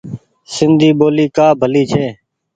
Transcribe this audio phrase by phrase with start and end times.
[0.53, 2.05] سندي ٻولي ڪآ ڀلي ڇي۔